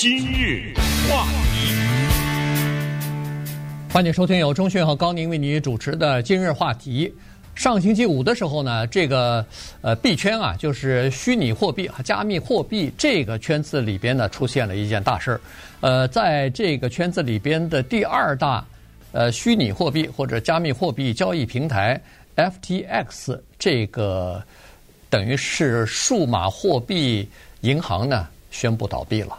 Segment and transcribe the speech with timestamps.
[0.00, 0.72] 今日
[1.10, 1.74] 话题，
[3.92, 7.12] 欢迎收听由钟迅和高宁为你主持的今日话题。
[7.56, 9.44] 上星期五的时候呢，这个
[9.80, 15.40] 呃币圈啊，就是虚拟货币和加密货币这个圈子里边呢，出现了一件大事儿。
[15.80, 18.64] 呃，在这个圈子里边的第二大
[19.10, 22.00] 呃虚拟货币或者加密货币交易平台
[22.36, 24.40] FTX，这个
[25.10, 27.28] 等于是数码货币
[27.62, 29.36] 银行呢，宣布倒闭了。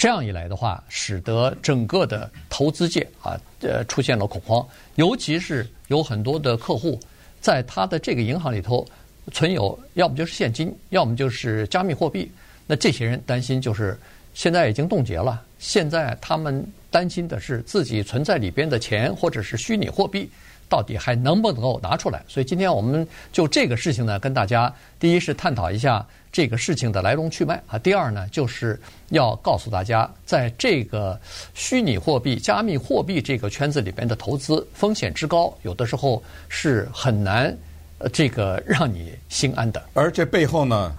[0.00, 6.98] 这样一来的话，使得整个的投资界啊，呃，出现了恐慌，尤其是有很多的客户。
[7.38, 8.82] 在他的这个银行里头
[9.30, 12.32] 存有，要么就是现金，要么就是加密货币。
[12.66, 13.94] 那这些人担心就是
[14.32, 20.30] 现在已经冻结了，现在他们担心的是自己存在里边的钱或者是虚拟货币
[20.66, 22.24] 到底还能不能够拿出来。
[22.26, 31.20] 所以今天我们就这个事情呢，跟大家第一是探讨一下这个事情的来龙去脉啊，第二呢就是要告诉大家，在这个
[31.54, 37.56] 虚拟货币、加密货币这个圈子里边的投资风险之高，有的时候是很难
[37.98, 39.82] 呃这个让你心安的。
[39.92, 40.96] 而这背后呢，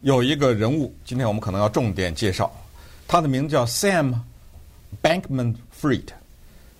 [0.00, 2.52] 有一个人物，今天我们可能要重点介绍，
[3.06, 4.12] 他的名字叫 Sam
[5.02, 6.08] Bankman-Fried。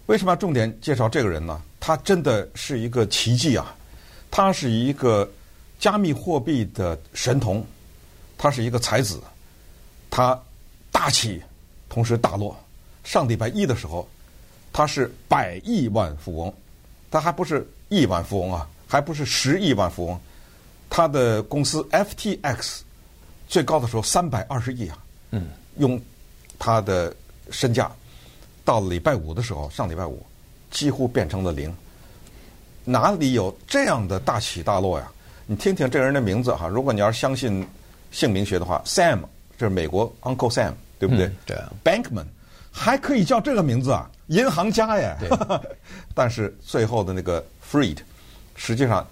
[0.07, 1.63] 为什么要重点介绍这个人呢？
[1.79, 3.73] 他真的是一个奇迹啊！
[4.33, 5.31] 他是一个。
[5.79, 7.65] 加密货币的神童，
[8.39, 9.21] 他是一个才子，
[10.11, 10.39] 他
[10.91, 11.43] 大起，
[11.89, 12.57] 同时大落。
[13.05, 14.09] 上礼拜一的时候，
[14.73, 16.53] 他是百亿万富翁，
[17.11, 20.21] 他还不是亿万富翁啊，还不是十亿万富翁。
[20.89, 22.81] 他的公司 FTX
[23.49, 24.99] 最高的时候三百二十亿啊，
[25.31, 26.01] 嗯，用
[26.59, 27.15] 他的
[27.51, 27.91] 身价，
[28.65, 30.25] 到礼拜五的时候，上礼拜五
[30.71, 31.75] 几乎变成了零。
[32.85, 35.11] 哪里有这样的大起大落呀？
[35.47, 37.65] 你听听这个人的名字哈，如果你要是相信
[38.11, 39.21] 姓名学的话，Sam
[39.57, 41.27] 这是美国 Uncle Sam，对不对？
[41.27, 41.57] 嗯、对。
[41.85, 42.27] Bankman
[42.73, 45.17] 还可以叫这个名字啊，银行家耶。
[45.21, 45.31] 对。
[46.15, 47.99] 但是最后的那个 Freed，
[48.57, 49.07] 实际上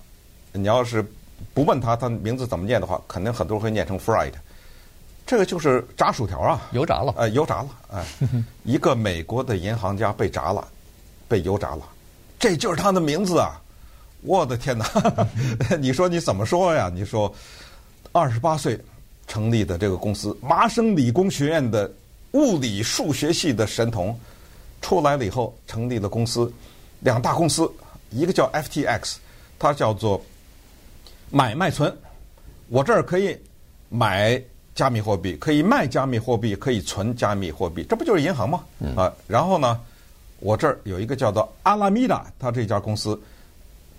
[0.53, 1.05] 你要是
[1.53, 4.33] 不问他他名字怎么念的话，肯定很多人会念成 Fried。
[5.25, 7.15] 这个就是炸薯条啊，油炸了。
[7.17, 7.69] 呃，油炸了。
[7.93, 8.05] 哎，
[8.65, 10.67] 一个美国的银行家被炸了，
[11.29, 11.83] 被油炸了，
[12.39, 13.61] 这就是他的名字啊。
[14.25, 14.87] 我的天哪！
[15.79, 16.91] 你说你怎么说呀？
[16.93, 17.33] 你说，
[18.11, 18.79] 二十八岁
[19.27, 21.91] 成立的这个公司，麻省理工学院的
[22.33, 24.19] 物理数学系的神童，
[24.81, 26.51] 出来了以后成立了公司，
[27.01, 27.71] 两大公司，
[28.11, 29.17] 一个叫 FTX，
[29.59, 30.21] 它叫做
[31.31, 31.95] 买卖存，
[32.69, 33.39] 我这儿可以
[33.91, 34.43] 买
[34.75, 38.65] 加密货币，可以卖加密货币，可以存加密货币，这不就是银行吗？
[38.97, 39.79] 啊，然后呢，
[40.41, 43.21] 我这儿有一个叫做阿拉米达，它这家公司。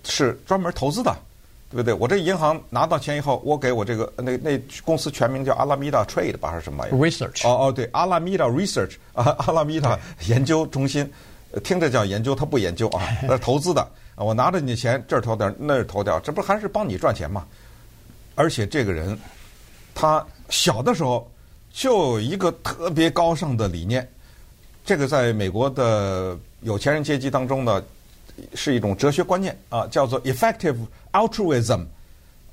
[0.06, 1.14] 是专门投资的，
[1.70, 1.92] 对不对？
[1.92, 7.46] 我这银行拿到钱以后，我给我这个那那公司全名叫阿拉米达 Trade 吧，还是什么玩意儿？Research。
[7.46, 11.10] 哦哦，对，阿拉米达 Research 啊，阿拉米达研究中心，
[11.64, 13.86] 听着叫研究，他不研究啊， 那是投资的。
[14.16, 17.44] 我拿着你的钱，这儿投点，那儿投点，这不还是帮你赚钱吗？
[18.34, 19.18] 而且这个人，
[19.94, 21.28] 他小的时候
[21.72, 24.08] 就有一个特别高尚的理念，
[24.84, 27.82] 这个在美国的有钱人阶级当中呢。
[28.54, 30.76] 是一种哲学观念啊，叫做 effective
[31.12, 31.84] altruism，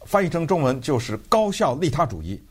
[0.06, 2.42] 翻译成中文就是高效利他主义。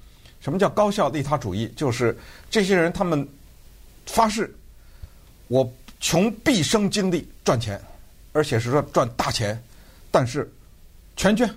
[0.41, 1.73] 什么叫高效利他主义？
[1.77, 2.17] 就是
[2.51, 3.27] 这些人他们
[4.07, 4.55] 发誓，
[5.49, 5.71] 我
[6.01, 7.81] 穷毕生精力赚钱，
[8.33, 9.63] 而且是说赚大钱，
[10.11, 10.51] 但是
[11.17, 11.49] 全捐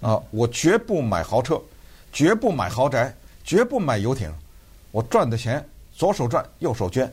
[0.00, 1.60] 啊，我绝不买豪车，
[2.12, 4.32] 绝不买豪宅，绝不买游艇，
[4.90, 7.12] 我赚的钱左手赚右手捐。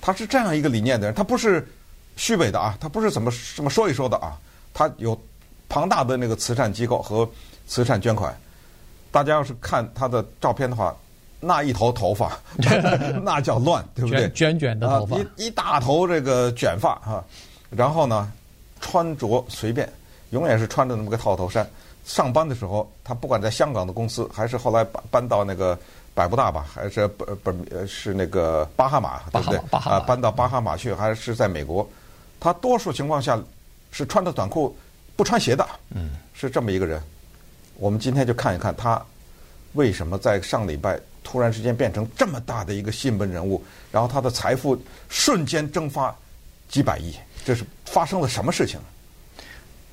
[0.00, 1.66] 他是这样一个理念的人，他不是。
[2.16, 4.36] 虚伪的啊，他不是怎么这么说一说的啊，
[4.74, 5.18] 他有
[5.68, 7.28] 庞大的那个慈善机构和
[7.66, 8.36] 慈善捐款。
[9.12, 10.94] 大家要是看他的照片的话，
[11.40, 12.38] 那一头头发，
[13.22, 14.28] 那叫乱，对不对？
[14.34, 17.24] 卷卷的头发，啊、一一大头这个卷发啊，
[17.70, 18.30] 然后呢，
[18.80, 19.90] 穿着随便，
[20.30, 21.66] 永远是穿着那么个套头衫。
[22.04, 25.78] 上班的时候，他不管在香港的公司，还是后来搬搬到那个。
[26.16, 27.52] 百慕大吧，还是不不
[27.86, 29.58] 是那个巴哈马，对不对？
[29.70, 31.86] 啊，搬到巴哈马去，还是在美国？
[32.38, 33.40] 他多数情况下
[33.90, 34.76] 是穿着短裤，
[35.16, 35.66] 不穿鞋的。
[35.94, 37.02] 嗯，是这么一个人。
[37.76, 39.00] 我们今天就看一看他
[39.74, 43.62] 为什么在上礼拜突然之间变成这么大的一个新闻人物，
[43.92, 46.14] 然后他的财富瞬间蒸发
[46.68, 48.80] 几百亿，这是发生了什么事情？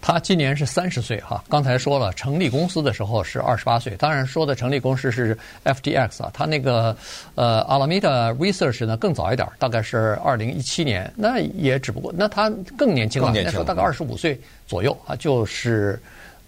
[0.05, 6.93] 他今年是三十岁哈，刚才说了成立公司的时候是二十八岁，当然说的成立公司是 FTX 啊，他那个
[7.35, 15.97] 呃 Alameda Research 呢更早一点，大概是二零一七年，那也只不过那他更年轻了，那时候大概二十五岁左右啊，就是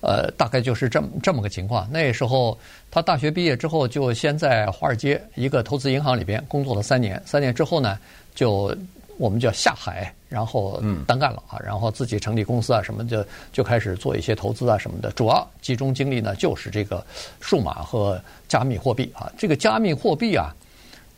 [0.02, 1.88] 呃，大概就是这么这么个情况。
[1.90, 2.60] 那时候
[2.92, 7.24] 他大学毕业之后，就先在华尔街一个投资银行里边工作了三年。
[7.26, 7.98] 三年之后呢，
[8.36, 8.76] 就
[9.18, 15.10] 我们叫下海，然后单干了啊，然后自己成立公司啊什么的，就开始做一些投资啊什么的。
[15.12, 17.02] 主要集中精力呢，就是这个
[17.40, 19.32] 数码和加密货币啊。
[19.38, 20.54] 这个加密货币啊，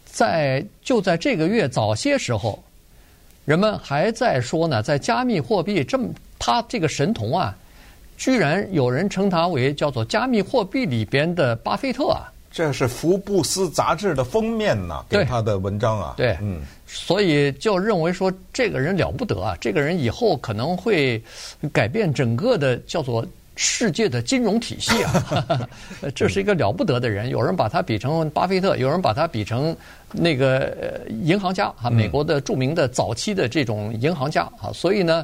[0.05, 2.63] 在就在这个月早些时候，
[3.43, 7.57] 人们还在说呢，在加密货币这么他这个神童啊。
[8.17, 12.31] 居然有人称他为叫做加密货币里边的巴菲特啊！
[12.57, 16.15] 这是福布斯杂志的封面呐，给他的文章啊。
[16.17, 21.21] 对，嗯，所以就认为说这个人了不得啊，这个人以后可能会
[21.71, 23.23] 改变整个的叫做
[23.55, 25.69] 世界的金融体系啊。
[26.15, 29.77] 这是一个了不得的人，有人把他比成巴菲特，有人把他比成
[30.11, 30.75] 那个
[31.21, 35.23] 银行家啊，美国的著名的早期的这种银行家啊，所以呢。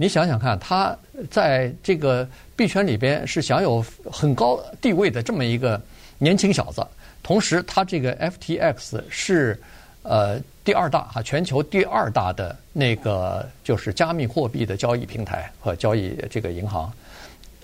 [0.00, 0.96] 你想想看，他
[1.28, 5.82] 在这个币圈里边是享有很高地位的这么一个
[6.18, 6.86] 年轻小子，
[7.22, 9.60] 同时他这个 FTX 是
[10.02, 16.92] 呃第二大哈，全球第二大的那个就是加密货币的交易平台和交易这个银行，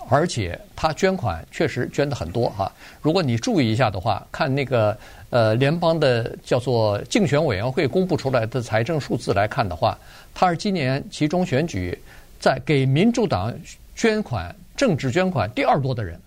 [0.09, 2.71] 而且他捐款确实捐的很多哈。
[3.03, 4.97] 如果你注意一下的话，看那个
[5.31, 9.99] 呃联邦的叫做竞选委员会公布出来的财政数字来看的话，
[10.33, 11.99] 他是今年其中选举。
[12.41, 13.51] 在给民主党
[13.95, 16.21] 捐款、政治捐款第二多的人，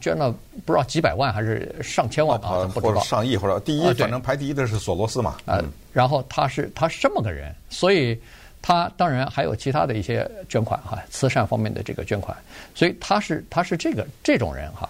[0.00, 0.30] 捐了
[0.64, 2.70] 不知道几百万还是上千万啊？
[2.74, 5.36] 不知道上亿或者第一，反正排第一的是索罗斯嘛。
[5.46, 8.18] 啊，然后他是他是这么个人，所以
[8.62, 12.36] 他当然还有其他的一些捐款哈，慈善方面的这个捐款，
[12.74, 14.88] 所以他是他是这个这种人哈。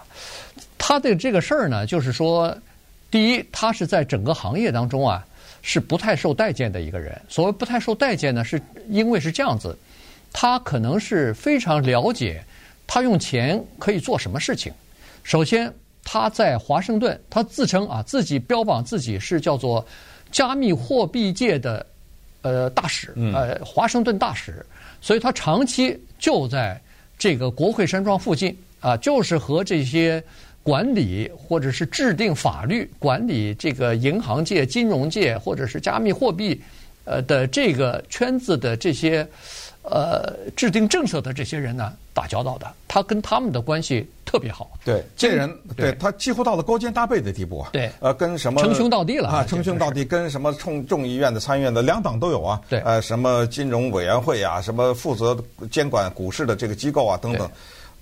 [0.76, 2.56] 他的这个事儿呢，就是说，
[3.11, 5.25] 第一，他是在整个行业当中啊
[5.62, 7.20] 是不太受待见的一个人。
[7.29, 9.79] 所谓不太受待见呢，是因为是这样子。
[10.32, 12.43] 他可能是非常了解，
[12.87, 14.73] 他用钱可以做什么事情。
[15.31, 15.73] 首先，
[16.03, 19.87] 他在华盛顿，他自称啊，自己标榜自己是叫做
[20.32, 21.87] 加密货币界的
[22.43, 24.67] 呃大使，呃华盛顿大使，
[25.00, 26.81] 所以他长期就在
[27.17, 30.21] 这个国会山庄附近啊，就是和这些
[30.65, 36.61] 管理或者是制定法律、管理这个银行界、金融界或者是加密货币
[37.05, 39.25] 呃的这个圈子的这些。
[39.82, 44.71] 呃，制定政策的这些人呢，打交道的，他跟他们的关系特别好。
[44.85, 47.71] 对，这人对他几乎到了勾肩搭背的地步啊。
[47.73, 49.44] 对，呃，跟什么称兄道弟了啊？
[49.49, 52.61] 称兄道弟，跟什么众众议院的参议院的两党都有啊。
[52.69, 55.37] 对，呃，什么金融委员会啊，什么负责
[55.71, 57.50] 监管股市的这个机构啊，等等。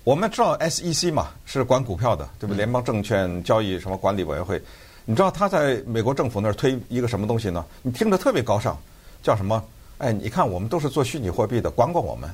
[0.03, 2.57] 我们知道 SEC 嘛，是管股票的，对不对？
[2.57, 4.61] 联邦证券交易什么管理委员会，
[5.05, 7.63] 你知道他在美国政府那儿推一个什么东西呢？
[7.81, 8.77] 你听着特别高尚，
[9.23, 9.63] 叫什么？
[9.99, 12.29] 哎，你看，我们都是做虚拟货币的，管管我们。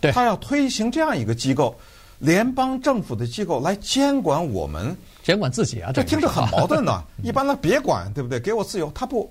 [0.00, 1.74] 对，他要推行这样一个机构，
[2.18, 7.04] 联邦政府的机构来监管我们，监管自己啊，这听着很矛盾呢。
[7.22, 8.40] 一般呢，别管，对不对？
[8.40, 9.30] 给我自由，他不。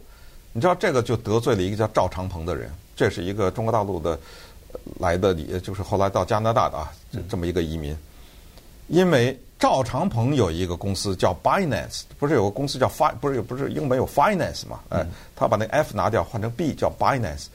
[0.52, 4.20] 你知道这个就得罪了一个叫赵长鹏的人，这是一个中国大陆的
[5.00, 6.92] 来的，就是后来到加拿大的啊，
[7.28, 7.96] 这么一个移民，
[8.88, 9.40] 因为。
[9.64, 14.82] 赵长鹏有一个公司叫 Binance，不是有个公司叫 Fi，不是不是英文有 Finance 嘛？
[14.90, 15.08] 哎，
[15.38, 17.46] 他把那 F 拿掉，换成 B 叫 Binance。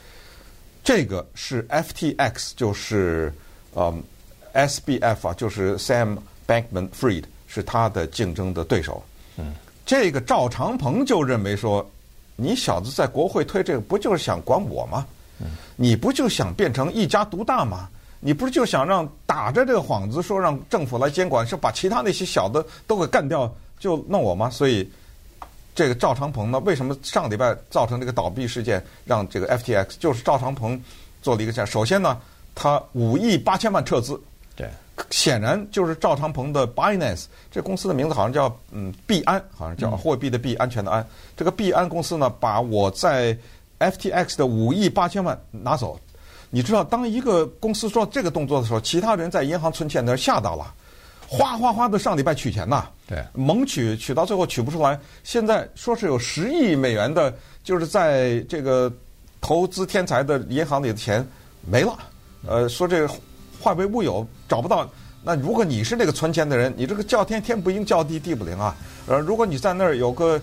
[0.83, 3.31] 这个是 FTX，就是
[3.75, 4.03] 嗯
[4.55, 6.17] SBF 啊，就是 Sam
[6.47, 9.05] Bankman-Fried 是他的竞争的对手。
[9.37, 9.53] 嗯，
[9.85, 11.87] 这个赵长鹏就认为说，
[12.37, 15.07] 你小子在国会推这个，不就是想管我吗？
[15.77, 17.87] 你不就想变成一家独大吗？
[18.21, 24.51] 你不是就想让打着这个幌子说让政府来监管，是把其他那些小的都给干掉，就弄我吗？
[24.51, 24.91] 所以
[25.75, 30.83] 这个赵长鹏呢，为什么上礼拜造成这个倒闭事件，让这个 FTX 就是赵长鹏
[31.23, 31.67] 做了一个这样。
[31.67, 32.21] 首先呢，
[32.57, 34.21] 他五亿八千万撤资，
[34.57, 34.69] 对，
[35.11, 41.07] 显然就是赵长鹏的 Binance 这公司的名字好像叫嗯币安，好像叫货币的币，安全的安。
[41.37, 43.39] 这个币安公司呢，把我在
[43.79, 45.97] FTX 的五亿八千万拿走。
[46.51, 50.73] 你知道，当一个公司做这个动作的时候，其他人在银行存钱的人吓到了，
[51.27, 54.99] 哗哗哗的上礼拜取钱呐，对，猛取，取到最后取不出来。
[55.23, 58.91] 现在说是有十亿美元的，就是在这个
[59.41, 61.27] 投资天才的银行里的钱
[61.67, 61.99] 没了。
[62.47, 63.11] 呃，说这个
[63.61, 64.89] 化为乌有，找不到。
[65.23, 68.75] 那如果你是那个存钱的人，你这个叫天天不应，叫地地不灵啊。
[69.07, 70.41] 呃，如果你在那儿有个，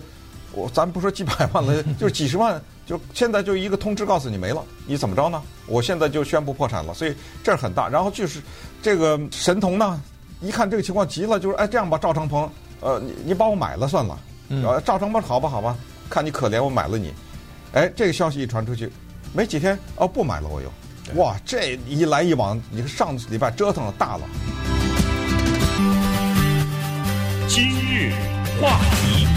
[0.56, 2.60] 我咱不说几百万了， 就是几十万。
[2.86, 5.42] 就现在就一个通知告诉你没了，你怎么着呢？
[5.66, 7.88] 我现在就宣布破产了，所以这儿很大。
[7.88, 8.40] 然后就是
[8.80, 10.00] 这个神童呢，
[10.40, 12.48] 一看这个情况急了，就是哎这样吧，赵长鹏，
[12.80, 14.18] 呃，你你把我买了算了。
[14.48, 15.76] 呃，赵长鹏好吧好吧，
[16.08, 17.12] 看你可怜我买了你。
[17.72, 18.88] 哎，这个消息一传出去，
[19.34, 20.72] 没几天哦不买了我又。
[21.20, 24.22] 哇，这一来一往，你上礼拜折腾了大了。
[27.48, 28.12] 今日
[28.60, 29.35] 话题。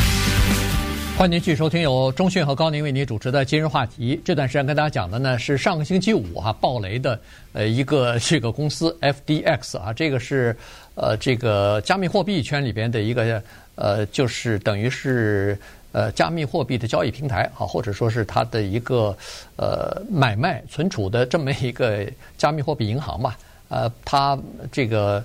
[1.20, 4.18] 欢迎继续收听由中讯和高宁为您主持的今日话题。
[4.24, 7.20] 这段时间跟大家讲的呢是上个星期五、啊、爆雷的
[7.52, 10.56] 呃一个这个公司 FDX 啊，这个是
[10.96, 13.44] 呃这个加密货币圈里边的一个
[13.76, 15.60] 呃就是等于是
[15.92, 19.14] 呃加密货币的交易平台啊，或者说是它的一个
[19.58, 23.38] 呃买卖存储的这么一个加密货币银行吧。
[23.68, 24.40] 呃，它
[24.72, 25.22] 这个。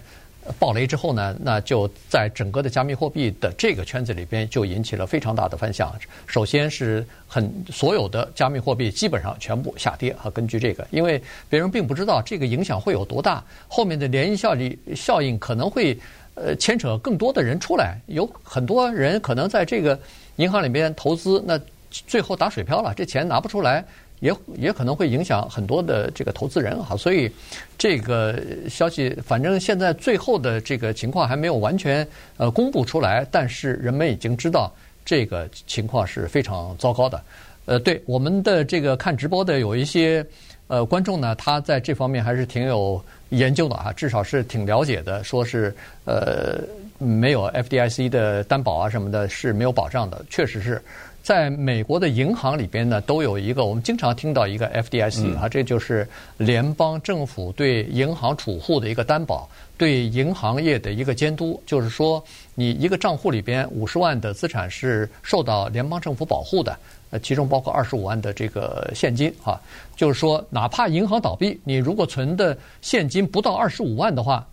[0.58, 5.94] 爆雷之后呢，那就在整个的加密货币的这个圈子里边，就引起了非常大的反响。
[6.26, 10.30] 首先是很所有的加密货币基本上全部下跌啊。
[10.30, 15.98] 根据这个，因为别人并不知道这个影响会有多大，后面的涟漪效应效应可能会
[16.34, 19.98] 呃牵扯更多的人出来，有很多人可能在这个
[20.36, 21.58] 银行里边投资，那
[21.90, 23.84] 最后打水漂了，这钱拿不出来。
[24.24, 27.30] 也也可能会影响很多的这个投资人哈，所以
[27.76, 28.40] 这个
[28.70, 32.06] 消息反正现在最后的这个情况还没有完全
[32.38, 34.72] 呃公布出来，但是人们已经知道
[35.04, 37.22] 这个情况是非常糟糕的。
[37.66, 40.24] 呃，对我们的这个看直播的有一些
[40.68, 45.74] 呃观众呢，他在这方面还是挺有研究的哈，至少是挺了解的，说是
[46.06, 46.60] 呃
[46.96, 50.80] 没有 FDIC 的担保啊什么的是没有保障的，确实是。
[51.24, 61.58] 在美国的银行里边呢，都有一个我们经常听到一个 FDIC 啊，这就是联邦政府对银行储户的一个担保，对银行业的一个监督。
[61.64, 62.22] 就是说，
[62.54, 66.78] 你一个账户里边五十万的资产是受到联邦政府保护的，
[67.08, 69.58] 呃，其中包括二十五万的这个现金啊。
[69.96, 74.46] 就是说，哪怕银行倒闭，你如果存的现金不到二十五万的话。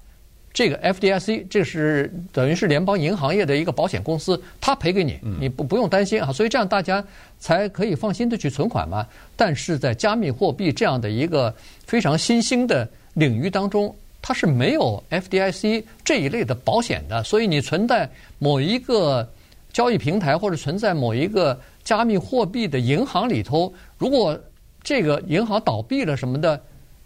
[0.54, 7.02] 这个 FDIC 这是等于是联邦银行业的一个保险公司，他赔给你，你不不用担心啊，所以这样大家
[7.40, 9.08] 才可以放心的去存款嘛。
[9.38, 11.56] 但是在加密货币这样的一个
[11.86, 19.26] 非常新兴的领域当中，它是没有 FDIC 这一类的保险的，所以你存在某一个
[19.72, 24.38] 交易平台或者存在某一个加密货币的银行里头，如果
[24.84, 26.62] 这个银行倒闭了什么的。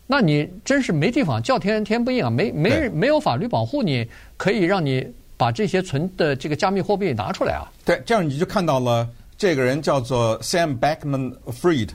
[0.07, 2.29] 那你真是没地方叫天天不应啊！
[2.29, 4.07] 没没没有法律保护你，
[4.37, 5.03] 可以让你
[5.35, 7.65] 把这些存的这个加密货币拿出来啊！
[7.83, 11.89] 对，这样你就看到了这个人叫做 Sam backmanfried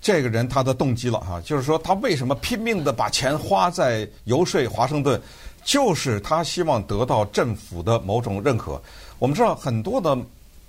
[0.00, 5.20] 这个人他的动机了哈，就是说他为什么拼命的把钱花在游说华盛顿，
[5.62, 8.82] 就是他希望得到政府的某种认可。
[9.20, 10.16] 我们知道很多的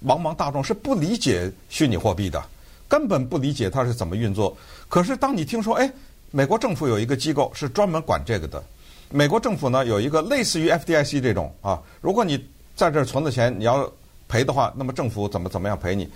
[0.06, 2.40] 茫茫大众是不理解虚拟货币的，
[2.88, 4.56] 根本不理解它是怎么运作。
[4.88, 5.92] 可是当你听说，哎。
[6.36, 8.62] 美国政府有一个机构是专门管这个的。
[9.12, 12.44] 美国政府呢有一个类似于 FDIC 这种啊，如果你
[12.76, 13.88] 在这儿存的钱你要
[14.28, 16.10] 赔的话，那么政府怎么怎么样赔你？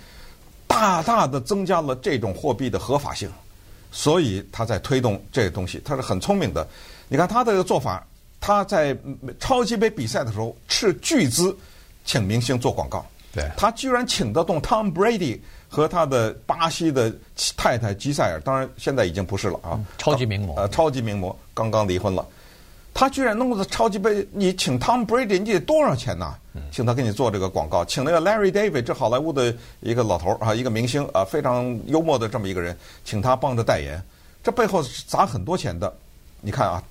[0.66, 3.30] 大大的增加了这种货币的合法性，
[3.92, 6.66] 所以他在推动这个东西，他是很聪明的。
[7.06, 8.04] 你看他的做法，
[8.40, 8.96] 他在
[9.38, 11.56] 超级杯比赛的时候斥巨资
[12.04, 15.38] 请明星做广告，对，他居然请得动 Tom Brady。
[15.68, 17.14] 和他的巴西的
[17.56, 22.26] 太太吉赛尔，当然现在已经不是了啊，超级名模，呃，超级名模刚刚离婚了，
[22.94, 26.34] 他居然弄个超级杯，你请 Tom Brady，你得多少钱呐？
[26.72, 34.02] 请他给你做这个广告，请那个 Larry David，这好莱坞的一个老头啊，一个明星啊，非常幽默的这么一个人，请他帮着代言，
[34.42, 35.94] 这背后是砸很多钱的。
[36.40, 36.82] 你看啊，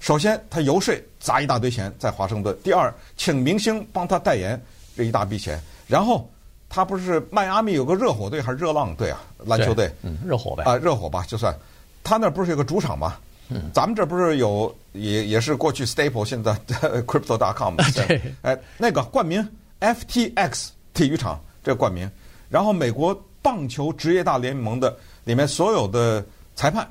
[0.00, 4.60] 首先他游说砸一大堆钱在华盛顿，第二请明星帮他代言
[4.96, 6.26] 这一大笔钱，然后。
[6.74, 9.20] 他不是迈阿密有个热火队还是热浪队啊？
[9.44, 10.64] 篮球队，嗯，热火呗。
[10.64, 11.54] 啊，热火吧，就算。
[12.02, 13.18] 他那不是有个主场吗？
[13.50, 13.70] 嗯。
[13.74, 16.52] 咱们这不是有也也是过去 Staple 现在
[17.06, 18.22] Crypto.com 对。
[18.40, 19.46] 哎，那个冠名
[19.80, 22.10] FTX 体育场这个冠名，
[22.48, 26.24] 然后美国棒球职业大联盟的里面所有的
[26.56, 26.90] 裁判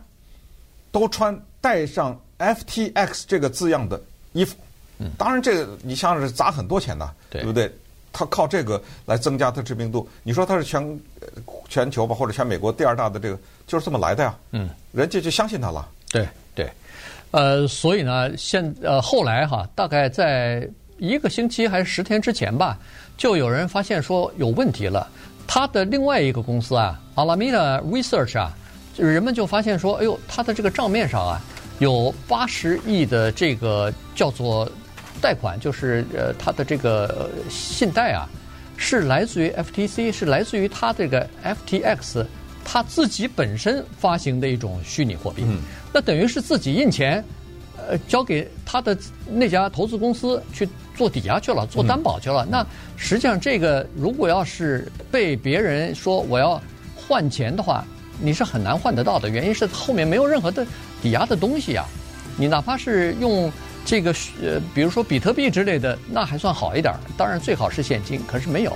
[0.91, 3.99] 都穿带上 FTX 这个字样的
[4.33, 4.55] 衣服。
[4.99, 5.09] 嗯。
[5.17, 7.73] 当然，这个你想想是砸很多钱的，对不对？
[8.13, 10.07] 他靠这个来增加他知名度。
[10.23, 10.99] 你说他是全
[11.69, 14.35] 全球吧，或者全美国第二大的这个，就是这么来的呀。
[14.51, 15.87] 嗯，人家就相信他了。
[16.09, 16.69] 对对，
[17.31, 22.77] 呃，所以呢，现呃后来哈，大概在一个星期还是十天之前吧，
[23.17, 25.07] 就有人发现说有问题了。
[25.47, 28.51] 他的另外一个公司啊，Alameda Research 啊，
[28.93, 31.41] 就是人们就发现说，哎呦，他的这个账面上啊，
[31.79, 34.69] 有八十亿的这个叫做。
[35.21, 38.27] 贷款就是呃，他的这个信贷啊，
[38.75, 42.25] 是来自于 FTC，是来自于他这个 FTX，
[42.65, 45.43] 他自己本身发行的一种虚拟货币。
[45.45, 45.59] 嗯。
[45.93, 47.23] 那等于是自己印钱，
[47.77, 48.97] 呃，交给他的
[49.29, 52.43] 那家投资公司去做抵押去了，做担保去了。
[52.45, 52.49] 嗯。
[52.49, 52.65] 那
[52.97, 56.59] 实际上这个如果要是被别人说我要
[56.95, 57.85] 换钱的话，
[58.19, 59.29] 你是很难换得到的。
[59.29, 60.65] 原因是后面没有任何的
[61.01, 61.85] 抵押的东西啊，
[62.37, 63.51] 你哪怕是用。
[63.85, 66.93] 这个呃，比如说比特币之类的，那还算好一点。
[67.17, 68.73] 当然最好是现金，可是没有。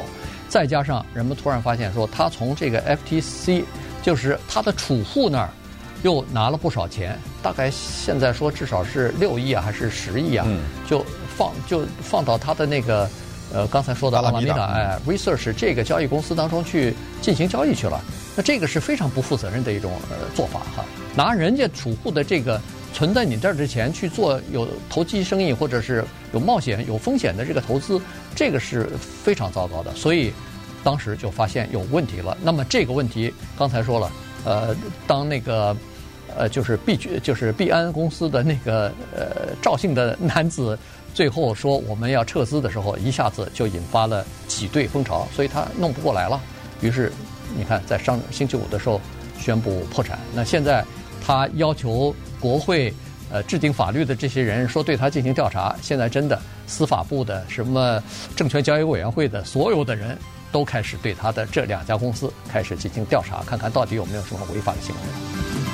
[0.47, 3.63] 再加上人们突然发现说，他从这个 FTC，
[4.03, 5.49] 就是他的储户那儿，
[6.03, 10.47] 又拿了不少钱，大概现在说至少是六亿啊，还是十亿啊，
[10.87, 13.09] 就放就放到他的那个
[13.53, 18.01] 呃刚才说的阿拉米达哎 Research 这个交易公司当中去进行交易去了。
[18.35, 20.85] 那这个是非常不负责任的一种呃做法哈，
[21.15, 22.61] 拿人家储户的这个
[22.95, 28.01] 存在你这儿之前去做有投机生意或者是有冒险有风险的这个投资，
[28.33, 29.93] 这个是非常糟糕的。
[29.95, 30.31] 所以
[30.81, 32.37] 当时就发现有问题了。
[32.41, 34.09] 那么这个问题刚才说了，
[34.45, 34.73] 呃，
[35.05, 35.75] 当那个
[36.37, 40.79] 呃就是币就是币安公司的那个呃赵姓的男子
[41.13, 46.41] 最后说我们要撤资的时候，一下子就引发了挤兑风潮，所以他弄不过来了，
[46.79, 47.11] 于是。
[47.55, 48.99] 你看，在上星期五的时候
[49.39, 50.19] 宣布破产。
[50.33, 50.83] 那现在
[51.23, 52.13] 他要求
[52.45, 52.93] 国会
[53.31, 55.75] 呃制定法律的这些人说对他进行调查。
[55.81, 57.99] 现在真的司法部的什么
[58.35, 60.15] 证券交易委员会的所有的人
[60.51, 65.64] 都开始对他的这两家公司开始进行调查，看看到底有没有什么违法的行为。